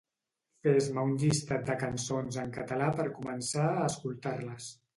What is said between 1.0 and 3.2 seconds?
un llistat de cançons en català per